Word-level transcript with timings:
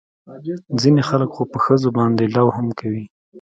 ځينې 0.81 1.01
خلق 1.09 1.29
خو 1.35 1.43
په 1.51 1.57
ښځو 1.65 1.89
باندې 1.97 2.25
لو 2.35 2.45
هم 2.55 2.67
کوي. 2.79 3.05